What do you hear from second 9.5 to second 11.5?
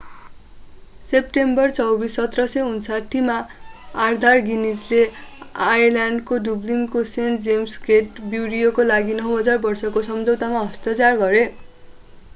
वर्षको सम्झौतामा हस्ताक्षर गरे